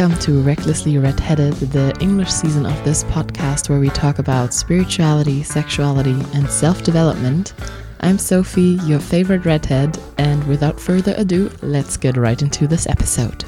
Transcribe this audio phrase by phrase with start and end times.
[0.00, 5.42] Welcome to Recklessly Redheaded, the English season of this podcast where we talk about spirituality,
[5.42, 7.52] sexuality, and self development.
[8.00, 13.44] I'm Sophie, your favorite redhead, and without further ado, let's get right into this episode.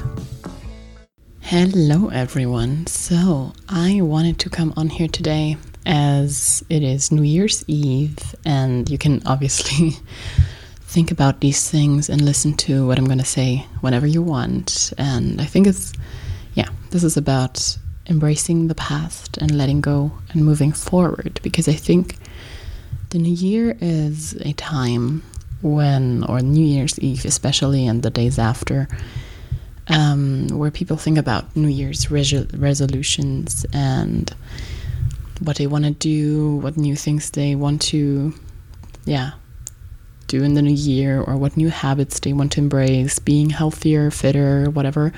[1.39, 2.85] Hello, everyone.
[2.85, 8.87] So, I wanted to come on here today as it is New Year's Eve, and
[8.91, 9.93] you can obviously
[10.81, 14.93] think about these things and listen to what I'm going to say whenever you want.
[14.99, 15.93] And I think it's,
[16.93, 17.75] this is about
[18.07, 22.17] embracing the past and letting go and moving forward because I think
[23.09, 25.23] the new year is a time
[25.63, 28.87] when, or New Year's Eve especially, and the days after,
[29.87, 34.31] um, where people think about New Year's resolutions and
[35.39, 38.35] what they want to do, what new things they want to,
[39.05, 39.31] yeah,
[40.27, 44.11] do in the new year or what new habits they want to embrace, being healthier,
[44.11, 45.11] fitter, whatever,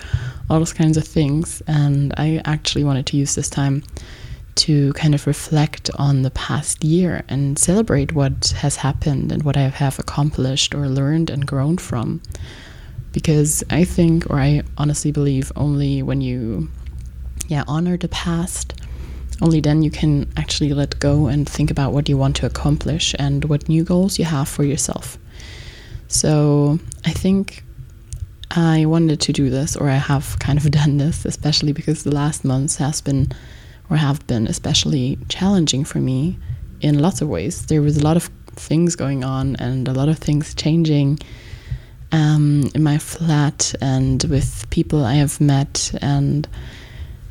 [0.49, 1.61] all those kinds of things.
[1.67, 3.83] And I actually wanted to use this time
[4.55, 9.57] to kind of reflect on the past year and celebrate what has happened and what
[9.57, 12.21] I have accomplished or learned and grown from.
[13.11, 16.69] Because I think, or I honestly believe, only when you
[17.47, 18.73] yeah, honor the past
[19.41, 23.13] only then you can actually let go and think about what you want to accomplish
[23.19, 25.17] and what new goals you have for yourself.
[26.07, 27.63] So I think
[28.51, 32.13] I wanted to do this, or I have kind of done this, especially because the
[32.13, 33.31] last months has been,
[33.89, 36.37] or have been, especially challenging for me
[36.81, 37.65] in lots of ways.
[37.65, 41.19] There was a lot of things going on and a lot of things changing
[42.11, 46.47] um, in my flat and with people I have met and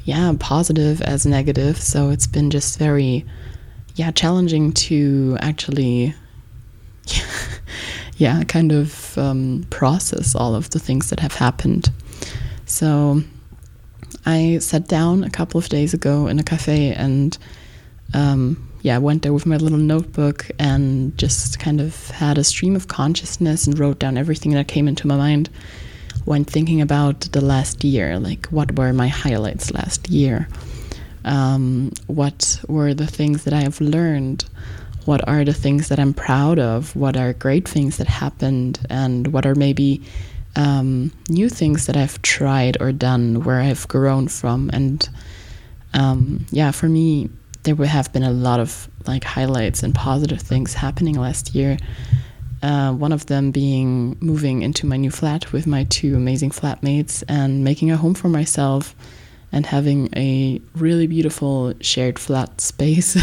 [0.05, 1.81] yeah, positive as negative.
[1.81, 3.25] So it's been just very,
[3.97, 6.15] yeah, challenging to actually,
[8.17, 11.91] yeah, kind of um, process all of the things that have happened.
[12.67, 13.23] So
[14.27, 17.37] I sat down a couple of days ago in a cafe and,
[18.13, 22.77] um, yeah, went there with my little notebook and just kind of had a stream
[22.77, 25.49] of consciousness and wrote down everything that came into my mind
[26.25, 30.49] when thinking about the last year, like what were my highlights last year?
[31.25, 34.45] Um, what were the things that I have learned?
[35.05, 36.95] What are the things that I'm proud of?
[36.97, 38.81] What are great things that happened?
[38.89, 40.03] And what are maybe
[40.57, 44.71] um, new things that I've tried or done where I've grown from?
[44.73, 45.07] And
[45.93, 47.29] um, yeah, for me,
[47.65, 51.77] there have been a lot of like highlights and positive things happening last year.
[52.65, 57.23] Uh, one of them being moving into my new flat with my two amazing flatmates
[57.29, 58.97] and making a home for myself
[59.53, 63.19] and having a really beautiful shared flat space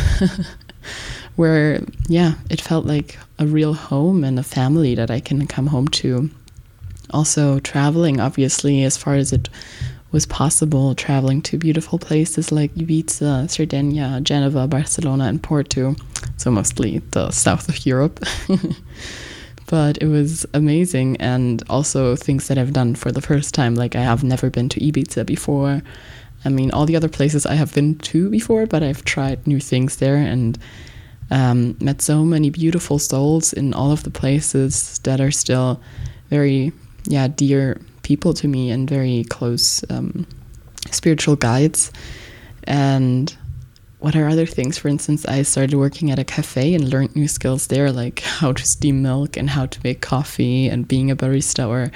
[1.38, 5.66] where, yeah, it felt like a real home and a family that I can come
[5.66, 6.30] home to.
[7.10, 9.50] Also, traveling, obviously, as far as it
[10.12, 15.96] was possible, traveling to beautiful places like Ibiza, Sardinia, Geneva, Barcelona, and Porto.
[16.38, 18.24] So, mostly the south of Europe.
[19.72, 23.74] but it was amazing and also things that I've done for the first time.
[23.74, 25.82] Like I have never been to Ibiza before.
[26.44, 29.62] I mean, all the other places I have been to before, but I've tried new
[29.62, 30.60] things there and
[31.32, 35.82] um, met so many beautiful souls in all of the places that are still
[36.30, 36.74] very,
[37.06, 40.28] yeah, dear people to me and very close um,
[40.92, 41.94] spiritual guides.
[42.66, 43.34] And
[44.02, 44.80] what are other things?
[44.80, 48.52] For instance, I started working at a cafe and learned new skills there, like how
[48.52, 51.92] to steam milk and how to make coffee and being a barista or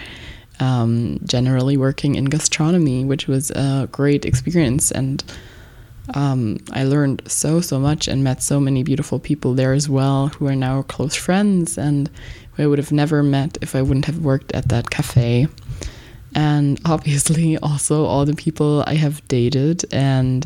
[0.60, 4.92] um, generally working in gastronomy, which was a great experience.
[4.92, 5.24] And
[6.14, 10.28] um, I learned so, so much and met so many beautiful people there as well
[10.28, 12.08] who are now close friends and
[12.54, 15.48] who I would have never met if I wouldn't have worked at that cafe.
[16.36, 20.46] And obviously, also all the people I have dated and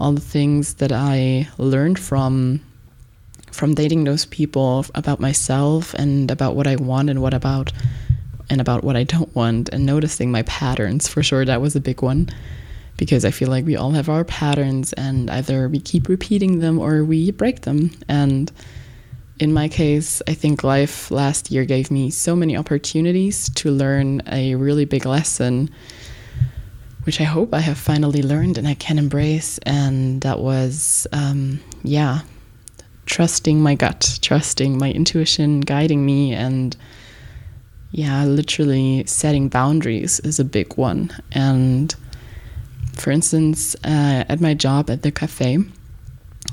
[0.00, 2.60] all the things that I learned from
[3.50, 7.72] from dating those people about myself and about what I want and what about
[8.50, 11.80] and about what I don't want and noticing my patterns for sure that was a
[11.80, 12.28] big one.
[12.96, 16.78] Because I feel like we all have our patterns and either we keep repeating them
[16.78, 17.90] or we break them.
[18.08, 18.50] And
[19.38, 24.22] in my case I think life last year gave me so many opportunities to learn
[24.26, 25.70] a really big lesson
[27.08, 29.56] which I hope I have finally learned and I can embrace.
[29.64, 32.20] And that was, um, yeah,
[33.06, 36.34] trusting my gut, trusting my intuition guiding me.
[36.34, 36.76] And
[37.92, 41.10] yeah, literally setting boundaries is a big one.
[41.32, 41.94] And
[42.92, 45.60] for instance, uh, at my job at the cafe,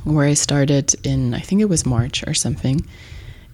[0.05, 2.87] where I started in, I think it was March or something,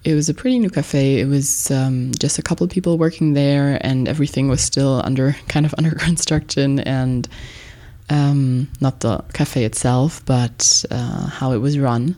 [0.04, 1.20] it was a pretty new cafe.
[1.20, 5.36] It was um, just a couple of people working there, and everything was still under
[5.48, 6.80] kind of under construction.
[6.80, 7.28] And
[8.10, 12.16] um, not the cafe itself, but uh, how it was run.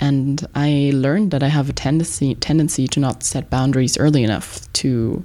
[0.00, 4.72] And I learned that I have a tendency tendency to not set boundaries early enough
[4.74, 5.22] to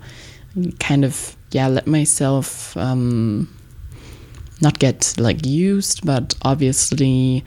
[0.79, 3.47] kind of yeah let myself um,
[4.61, 7.45] not get like used, but obviously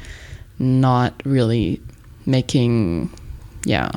[0.59, 1.83] not really
[2.25, 3.11] making
[3.65, 3.91] yeah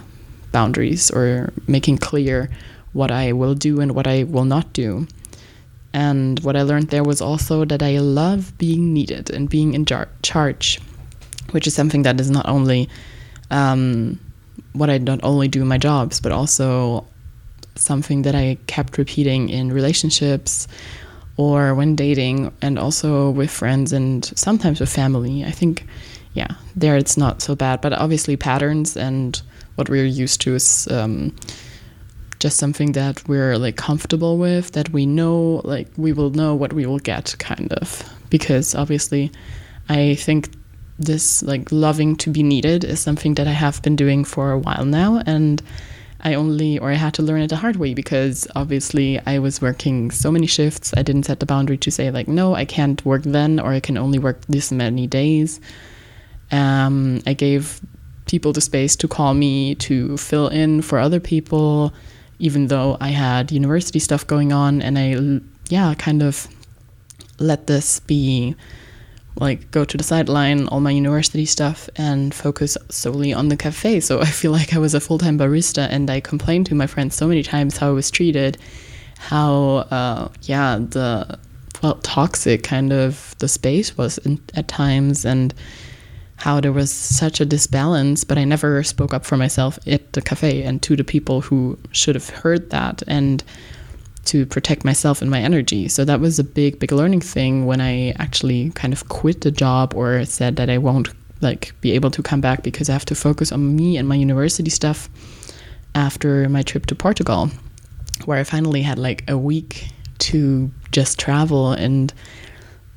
[0.51, 2.49] boundaries or making clear
[2.93, 5.07] what I will do and what I will not do.
[5.93, 9.85] And what I learned there was also that I love being needed and being in
[9.85, 10.79] jar- charge,
[11.51, 12.89] which is something that is not only
[13.49, 14.19] um,
[14.73, 17.05] what I not only do in my jobs, but also
[17.75, 20.67] something that I kept repeating in relationships
[21.37, 25.43] or when dating, and also with friends and sometimes with family.
[25.43, 25.85] I think,
[26.33, 29.41] yeah, there it's not so bad, but obviously patterns and
[29.75, 30.87] what we're used to is.
[30.89, 31.33] Um,
[32.41, 36.73] just something that we're like comfortable with that we know like we will know what
[36.73, 39.31] we will get kind of because obviously
[39.89, 40.49] i think
[40.97, 44.57] this like loving to be needed is something that i have been doing for a
[44.57, 45.61] while now and
[46.21, 49.61] i only or i had to learn it the hard way because obviously i was
[49.61, 53.05] working so many shifts i didn't set the boundary to say like no i can't
[53.05, 55.61] work then or i can only work this many days
[56.51, 57.79] um, i gave
[58.31, 61.93] people the space to call me to fill in for other people
[62.41, 65.39] even though I had university stuff going on and I,
[65.69, 66.47] yeah, kind of
[67.37, 68.55] let this be
[69.35, 73.99] like go to the sideline, all my university stuff, and focus solely on the cafe.
[73.99, 76.87] So I feel like I was a full time barista, and I complained to my
[76.87, 78.57] friends so many times how I was treated,
[79.19, 81.39] how, uh, yeah, the
[81.81, 85.53] well, toxic kind of the space was in, at times, and
[86.41, 90.21] how there was such a disbalance, but I never spoke up for myself at the
[90.21, 93.43] cafe and to the people who should have heard that and
[94.25, 95.87] to protect myself and my energy.
[95.87, 99.51] So that was a big, big learning thing when I actually kind of quit the
[99.51, 101.09] job or said that I won't
[101.41, 104.15] like be able to come back because I have to focus on me and my
[104.15, 105.09] university stuff
[105.93, 107.51] after my trip to Portugal,
[108.25, 109.89] where I finally had like a week
[110.19, 112.11] to just travel and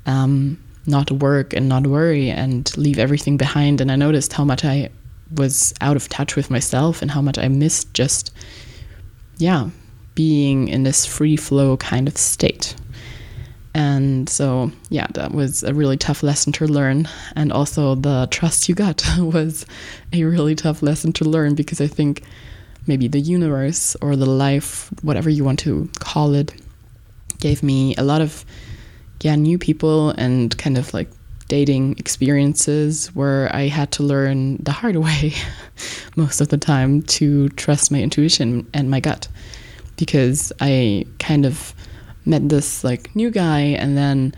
[0.06, 3.80] um, not work and not worry and leave everything behind.
[3.80, 4.90] And I noticed how much I
[5.34, 8.32] was out of touch with myself and how much I missed just,
[9.38, 9.70] yeah,
[10.14, 12.74] being in this free flow kind of state.
[13.76, 17.08] And so, yeah, that was a really tough lesson to learn.
[17.34, 19.66] And also, the trust you got was
[20.12, 22.22] a really tough lesson to learn because I think
[22.86, 26.54] maybe the universe or the life, whatever you want to call it,
[27.40, 28.44] gave me a lot of
[29.24, 31.08] yeah, new people and kind of like
[31.48, 35.32] dating experiences where I had to learn the hard way
[36.16, 39.28] most of the time to trust my intuition and my gut
[39.96, 41.72] because I kind of
[42.26, 44.34] met this like new guy and then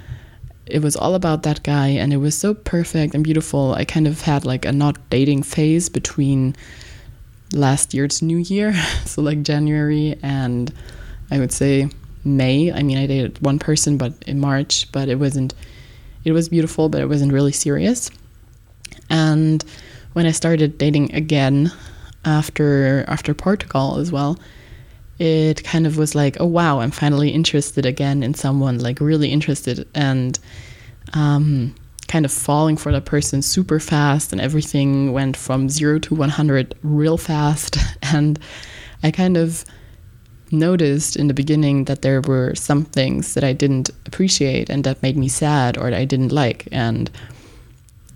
[0.67, 3.75] it was all about that guy and it was so perfect and beautiful.
[3.75, 6.55] I kind of had like a not dating phase between
[7.53, 8.73] last year's new year,
[9.05, 10.73] so like January and
[11.33, 11.88] I would say
[12.26, 12.73] May.
[12.73, 15.55] I mean, I dated one person, but in March, but it wasn't.
[16.25, 18.11] It was beautiful, but it wasn't really serious.
[19.08, 19.64] And
[20.12, 21.73] when I started dating again
[22.25, 24.38] after after Portugal as well,
[25.18, 29.30] it kind of was like, oh wow, I'm finally interested again in someone, like really
[29.30, 30.38] interested, and
[31.14, 31.75] um,
[32.09, 36.75] kind of falling for that person super fast, and everything went from zero to 100
[36.83, 38.38] real fast, and
[39.02, 39.64] I kind of
[40.53, 45.03] noticed in the beginning that there were some things that I didn't appreciate and that
[45.03, 46.69] made me sad or that I didn't like.
[46.71, 47.11] And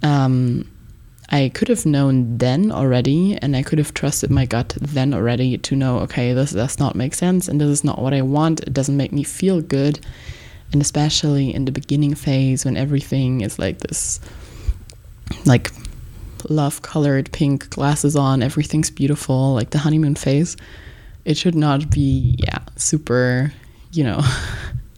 [0.03, 0.71] um,
[1.31, 5.59] I could have known then already, and I could have trusted my gut then already
[5.59, 8.61] to know, okay, this does not make sense, and this is not what I want.
[8.61, 10.01] It doesn't make me feel good.
[10.73, 14.21] And especially in the beginning phase when everything is like this,
[15.45, 15.73] like
[16.49, 20.57] love colored pink glasses on, everything's beautiful, like the honeymoon phase
[21.25, 23.53] it should not be yeah super
[23.93, 24.21] you know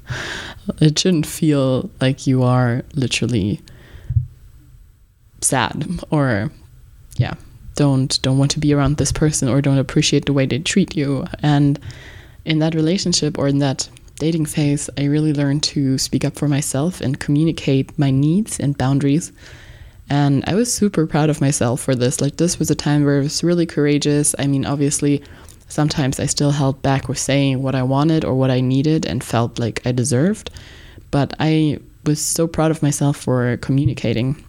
[0.81, 3.61] it shouldn't feel like you are literally
[5.41, 6.51] sad or
[7.17, 7.35] yeah
[7.75, 10.97] don't don't want to be around this person or don't appreciate the way they treat
[10.97, 11.27] you.
[11.43, 11.79] And
[12.45, 13.89] in that relationship or in that
[14.19, 18.77] dating phase i really learned to speak up for myself and communicate my needs and
[18.79, 19.33] boundaries.
[20.11, 22.21] And i was super proud of myself for this.
[22.21, 24.35] Like this was a time where i was really courageous.
[24.39, 25.23] I mean obviously
[25.73, 29.25] Sometimes I still held back with saying what I wanted or what I needed and
[29.25, 30.51] felt like I deserved.
[31.11, 34.45] But I was so proud of myself for communicating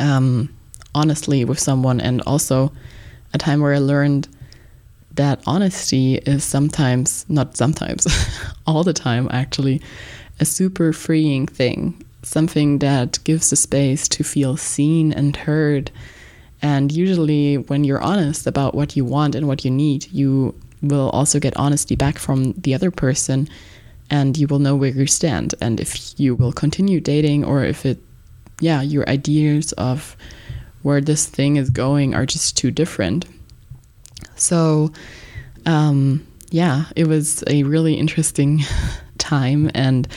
[0.00, 0.48] um,
[0.92, 2.72] honestly with someone, and also
[3.32, 4.26] a time where I learned
[5.14, 8.08] that honesty is sometimes, not sometimes,
[8.66, 9.80] all the time actually,
[10.40, 12.04] a super freeing thing.
[12.22, 15.92] something that gives the space to feel seen and heard.
[16.62, 21.10] And usually, when you're honest about what you want and what you need, you will
[21.10, 23.48] also get honesty back from the other person
[24.10, 25.54] and you will know where you stand.
[25.60, 27.98] And if you will continue dating or if it
[28.60, 30.16] yeah your ideas of
[30.82, 33.26] where this thing is going are just too different.
[34.36, 34.92] So
[35.66, 38.62] um, yeah it was a really interesting
[39.18, 39.70] time.
[39.74, 40.08] And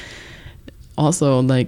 [0.98, 1.68] also like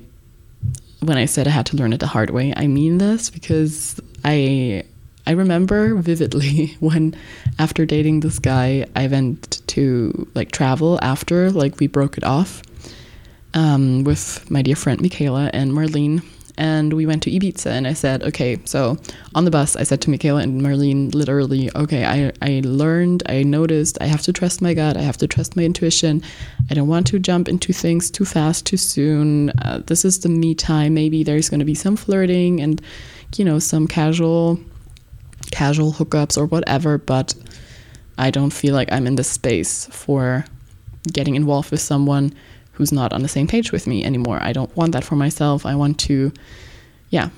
[1.01, 4.00] when i said i had to learn it the hard way i mean this because
[4.25, 4.84] i
[5.27, 7.15] I remember vividly when
[7.58, 12.62] after dating this guy, I went to like travel after like we broke it off
[13.53, 16.24] um, with my dear friend Michaela and Marlene.
[16.58, 18.96] And we went to Ibiza, and I said, okay, so
[19.34, 23.44] on the bus, I said to Michaela and Marlene, literally, okay, I, I learned, I
[23.44, 26.24] noticed, I have to trust my gut, I have to trust my intuition.
[26.72, 29.50] I don't want to jump into things too fast, too soon.
[29.63, 30.94] Uh, this is the me time.
[30.94, 32.82] Maybe there's going to be some flirting and,
[33.36, 34.60] you know, some casual
[35.51, 37.34] casual hookups or whatever, but
[38.17, 40.46] I don't feel like I'm in the space for
[41.12, 42.34] getting involved with someone
[42.74, 44.39] who's not on the same page with me anymore.
[44.41, 45.65] I don't want that for myself.
[45.65, 46.32] I want to,
[47.10, 47.29] yeah,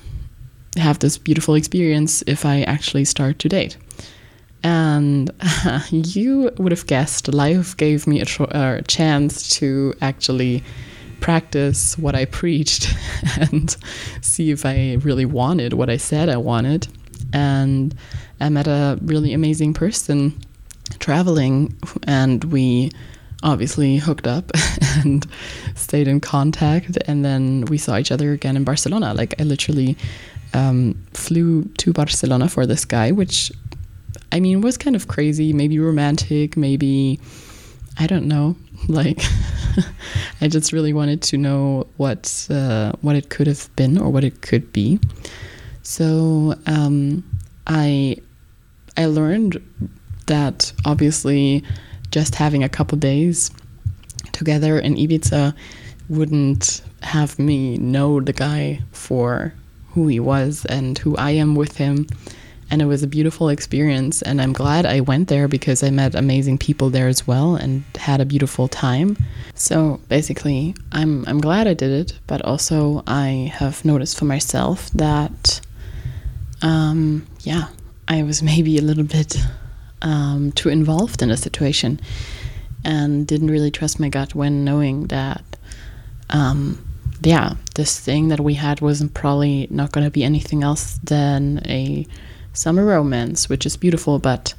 [0.78, 3.78] have this beautiful experience if I actually start to date.
[4.64, 5.32] And
[5.92, 10.64] you would have guessed, life gave me a, tr- uh, chance to actually
[11.28, 12.84] practice what I preached
[13.38, 13.76] and
[14.22, 16.88] see if I really wanted what I said I wanted
[17.34, 17.94] and
[18.40, 20.34] I met a really amazing person
[21.00, 22.92] traveling, and we
[23.44, 24.52] obviously hooked up
[25.04, 25.26] and
[25.76, 26.98] stayed in contact.
[27.08, 29.14] And then we saw each other again in Barcelona.
[29.14, 29.98] Like, I literally
[30.54, 33.52] um, flew to Barcelona for this guy, which
[34.32, 37.20] I mean was kind of crazy, maybe romantic, maybe
[38.00, 38.56] I don't know.
[38.88, 39.20] Like,
[40.42, 44.24] I just really wanted to know what uh, what it could have been or what
[44.24, 45.00] it could be.
[45.84, 47.24] So um,
[47.66, 48.18] I
[48.96, 49.62] I learned
[50.28, 51.64] that obviously
[52.12, 53.52] just having a couple days
[54.32, 55.56] together in Ibiza
[56.10, 59.54] wouldn't have me know the guy for
[59.92, 62.08] who he was and who I am with him.
[62.70, 64.22] And it was a beautiful experience.
[64.22, 67.84] And I'm glad I went there because I met amazing people there as well and
[67.96, 69.18] had a beautiful time.
[69.56, 74.90] So basically, I'm, I'm glad I did it, but also I have noticed for myself
[74.92, 75.62] that
[76.62, 77.68] um, yeah,
[78.08, 79.38] I was maybe a little bit
[80.02, 82.00] um, too involved in a situation
[82.84, 85.44] and didn't really trust my gut when knowing that,
[86.30, 86.84] um,
[87.22, 91.62] yeah, this thing that we had wasn't probably not going to be anything else than
[91.66, 92.06] a
[92.58, 94.20] summer romance, which is beautiful.
[94.20, 94.54] But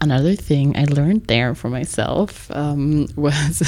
[0.00, 3.62] another thing I learned there for myself um, was.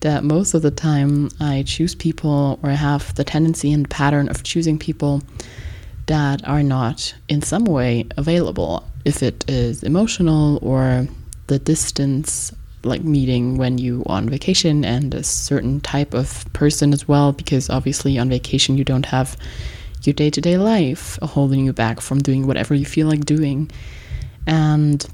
[0.00, 4.28] that most of the time I choose people or I have the tendency and pattern
[4.28, 5.22] of choosing people
[6.06, 8.86] that are not in some way available.
[9.06, 11.06] If it is emotional or
[11.46, 12.52] the distance,
[12.82, 17.70] like meeting when you on vacation, and a certain type of person as well, because
[17.70, 19.36] obviously on vacation you don't have
[20.06, 23.70] your day to day life holding you back from doing whatever you feel like doing.
[24.46, 25.06] And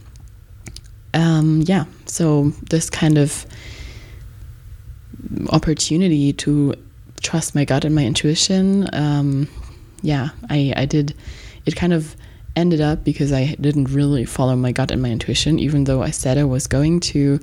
[1.14, 3.46] um, yeah, so this kind of
[5.50, 6.74] opportunity to
[7.22, 9.46] trust my gut and my intuition um,
[10.02, 11.14] yeah, I, I did.
[11.66, 12.16] It kind of
[12.56, 16.10] ended up because I didn't really follow my gut and my intuition, even though I
[16.10, 17.38] said I was going to,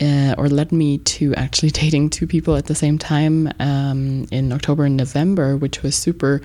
[0.00, 4.52] uh, or led me to actually dating two people at the same time um, in
[4.52, 6.40] October and November, which was super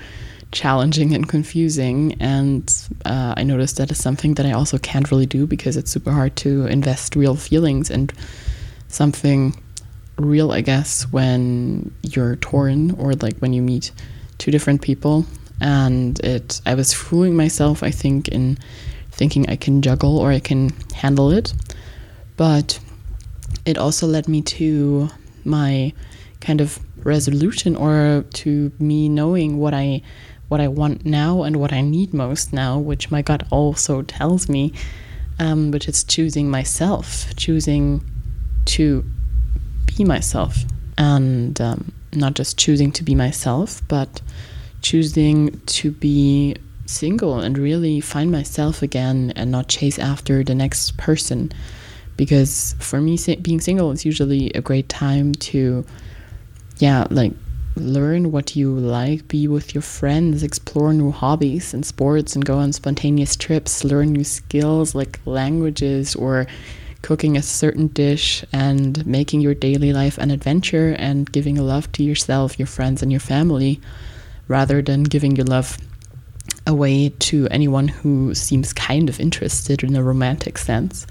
[0.52, 2.16] challenging and confusing.
[2.20, 2.74] And
[3.06, 6.12] uh, I noticed that is something that I also can't really do because it's super
[6.12, 8.12] hard to invest real feelings and
[8.88, 9.56] something
[10.18, 13.92] real, I guess, when you're torn or like when you meet
[14.38, 15.26] two different people
[15.62, 18.58] and it I was fooling myself I think in
[19.12, 21.54] thinking I can juggle or I can handle it
[22.38, 22.80] but
[23.70, 25.10] it also led me to
[25.46, 25.94] my
[26.42, 30.02] kind of resolution or to me knowing what I
[30.48, 34.50] what I want now and what I need most now which my gut also tells
[34.50, 34.74] me
[35.38, 38.04] um, which is choosing myself choosing
[38.66, 39.06] to
[39.86, 40.58] be myself
[40.98, 44.22] and um, not just choosing to be myself but
[44.82, 46.56] choosing to be
[46.90, 51.52] single and really find myself again and not chase after the next person.
[52.20, 55.86] Because for me, being single is usually a great time to,
[56.80, 57.32] yeah, like
[57.78, 62.58] learn what you like, be with your friends, explore new hobbies and sports, and go
[62.58, 66.46] on spontaneous trips, learn new skills like languages or
[67.04, 72.04] cooking a certain dish and making your daily life an adventure and giving love to
[72.04, 73.80] yourself, your friends, and your family
[74.50, 75.78] rather than giving your love
[76.68, 81.08] away to anyone who seems kind of interested in a romantic sense.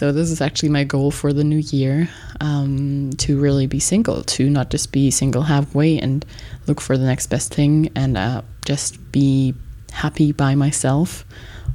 [0.00, 2.08] So, this is actually my goal for the new year
[2.40, 6.24] um, to really be single, to not just be single halfway and
[6.66, 9.52] look for the next best thing and uh, just be
[9.92, 11.26] happy by myself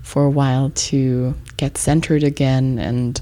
[0.01, 3.21] for a while to get centered again and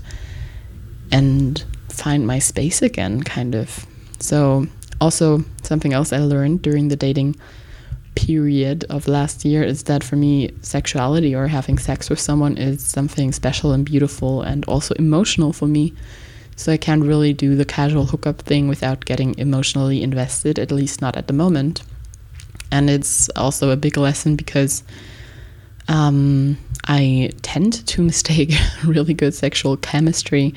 [1.11, 3.85] and find my space again kind of.
[4.21, 4.67] So
[5.01, 7.35] also something else i learned during the dating
[8.15, 12.83] period of last year is that for me sexuality or having sex with someone is
[12.83, 15.93] something special and beautiful and also emotional for me
[16.55, 21.01] so i can't really do the casual hookup thing without getting emotionally invested at least
[21.01, 21.81] not at the moment
[22.71, 24.83] and it's also a big lesson because
[25.87, 28.51] um, I tend to mistake
[28.85, 30.53] really good sexual chemistry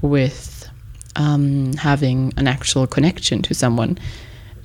[0.00, 0.68] with
[1.16, 3.98] um, having an actual connection to someone.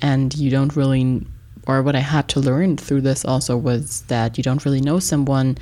[0.02, 1.26] And you don't really,
[1.68, 5.00] or what I had to learn through this also was that you don't really know
[5.00, 5.58] someone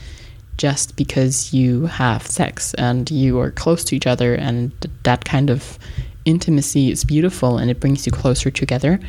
[0.57, 4.35] just because you have sex and you are close to each other.
[4.35, 4.71] And
[5.03, 5.79] that kind of
[6.25, 8.99] intimacy is beautiful and it brings you closer together.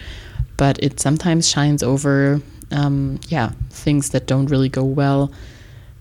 [0.56, 5.32] But it sometimes shines over, um, yeah, things that don't really go well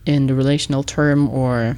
[0.06, 1.78] in the relational term or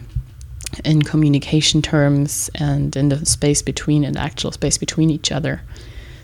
[0.84, 5.62] in communication terms and in the space between and actual space between each other.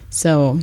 [0.10, 0.60] So,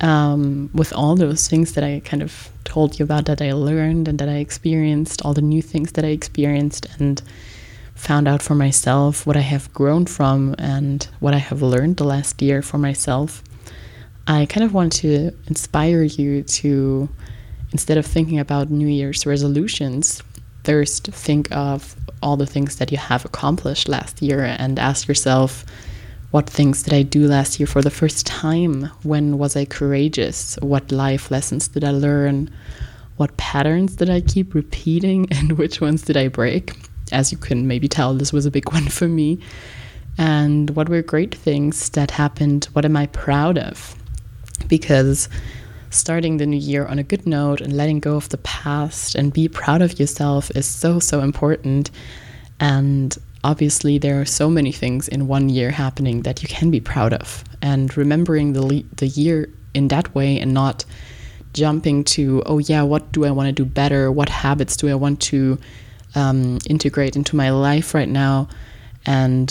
[0.00, 4.08] um, with all those things that I kind of told you about that I learned
[4.08, 7.22] and that I experienced, all the new things that I experienced and
[7.94, 12.04] found out for myself, what I have grown from and what I have learned the
[12.04, 13.42] last year for myself,
[14.26, 17.08] I kind of want to inspire you to,
[17.72, 20.22] instead of thinking about New Year's resolutions,
[20.64, 25.64] first think of all the things that you have accomplished last year and ask yourself
[26.36, 28.90] what things did I do last year for the first time?
[29.04, 30.58] When was I courageous?
[30.60, 32.50] What life lessons did I learn?
[33.16, 36.76] What patterns did I keep repeating and which ones did I break?
[37.10, 39.38] As you can maybe tell, this was a big one for me.
[40.18, 42.66] And what were great things that happened?
[42.74, 43.96] What am I proud of?
[44.68, 45.30] Because
[45.88, 49.32] starting the new year on a good note and letting go of the past and
[49.32, 51.90] be proud of yourself is so, so important.
[52.60, 53.16] And
[53.46, 57.12] obviously, there are so many things in one year happening that you can be proud
[57.12, 57.44] of.
[57.62, 60.84] And remembering the, the year in that way and not
[61.52, 64.10] jumping to, oh, yeah, what do I want to do better?
[64.10, 65.58] What habits do I want to
[66.16, 68.48] um, integrate into my life right now?
[69.06, 69.48] And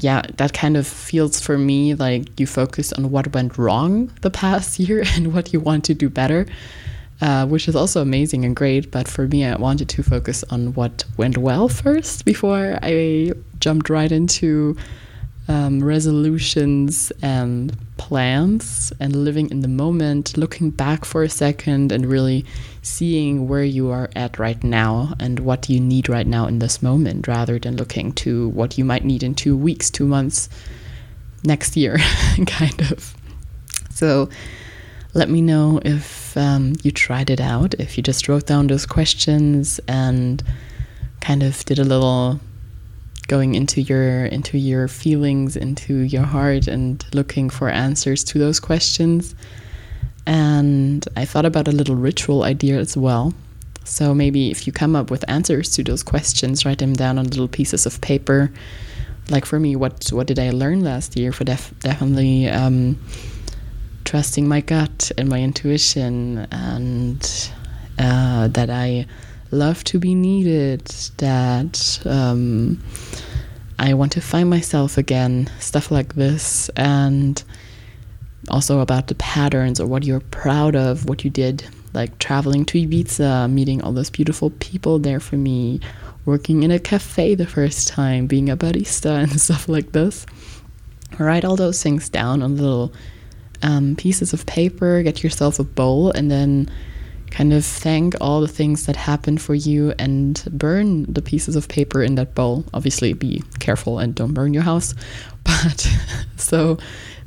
[0.00, 4.30] yeah, that kind of feels for me like you focus on what went wrong the
[4.30, 6.46] past year and what you want to do better,
[7.20, 8.90] uh, which is also amazing and great.
[8.90, 13.90] But for me, I wanted to focus on what went well first before I jumped
[13.90, 14.76] right into
[15.48, 22.06] um, resolutions and plans and living in the moment, looking back for a second and
[22.06, 22.44] really
[22.82, 26.82] seeing where you are at right now and what you need right now in this
[26.82, 30.48] moment rather than looking to what you might need in two weeks, two months,
[31.44, 31.98] next year,
[32.46, 33.14] kind of.
[33.90, 34.28] So
[35.14, 38.86] let me know if um, you tried it out, if you just wrote down those
[38.86, 40.42] questions and
[41.20, 42.40] kind of did a little
[43.28, 48.58] going into your into your feelings into your heart and looking for answers to those
[48.58, 49.34] questions.
[50.26, 53.34] And i thought about a little ritual idea as well.
[53.84, 57.26] So maybe if you come up with answers to those questions write them down on
[57.26, 58.50] little pieces of paper.
[59.30, 61.32] Like for me what what did i learn last year?
[61.32, 62.98] For def definitely um,
[64.08, 67.50] trusting my gut and my intuition and
[67.98, 69.06] uh, that i
[69.50, 70.84] love to be needed,
[71.18, 72.82] that um,
[73.78, 77.42] I want to find myself again, stuff like this, and
[78.50, 82.86] also about the patterns or what you're proud of, what you did, like traveling to
[82.86, 85.80] Ibiza, meeting all those beautiful people there for me,
[86.24, 90.26] working in a cafe the first time, being a barista, and stuff like this.
[91.18, 92.92] Write all those things down on little
[93.62, 96.70] um, pieces of paper, get yourself a bowl, and then
[97.30, 101.68] kind of thank all the things that happened for you and burn the pieces of
[101.68, 102.64] paper in that bowl.
[102.72, 104.94] Obviously, be careful and don't burn your house.
[105.44, 105.90] But
[106.36, 106.76] so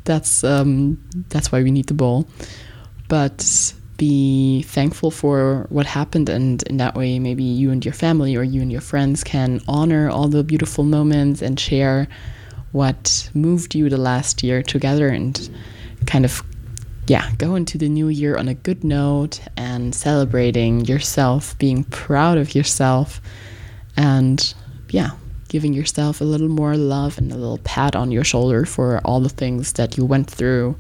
[0.04, 2.28] that's um, that's why we need the bowl.
[3.08, 8.36] But be thankful for what happened, and in that way, maybe you and your family
[8.36, 12.08] or you and your friends can honor all the beautiful moments and share
[12.72, 15.50] what moved you the last year together and
[16.12, 16.43] kind of
[17.08, 22.38] yeah, go into the new year on a good note and celebrating yourself, being proud
[22.38, 23.21] of yourself,
[23.97, 24.54] and
[24.89, 25.12] yeah,
[25.47, 29.19] giving yourself a little more love and a little pat on your shoulder for all
[29.19, 30.76] the things that you went through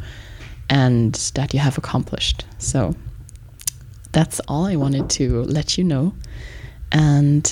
[0.69, 2.45] and that you have accomplished.
[2.59, 2.93] So
[4.11, 6.13] that's all I wanted to let you know.
[6.91, 7.43] And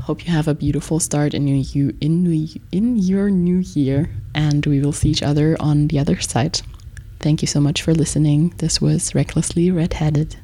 [0.00, 4.80] hope you have a beautiful start in your in in your new year and we
[4.80, 6.60] will see each other on the other side.
[7.24, 8.52] Thank you so much for listening.
[8.58, 10.36] This was Recklessly Redheaded.